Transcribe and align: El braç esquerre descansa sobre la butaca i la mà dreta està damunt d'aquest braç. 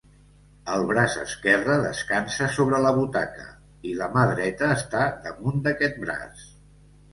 El 0.75 0.85
braç 0.91 1.17
esquerre 1.23 1.75
descansa 1.83 2.47
sobre 2.55 2.79
la 2.87 2.95
butaca 2.97 3.47
i 3.91 3.95
la 4.01 4.09
mà 4.17 4.25
dreta 4.33 4.73
està 4.81 5.05
damunt 5.29 5.63
d'aquest 5.71 6.05
braç. 6.09 6.45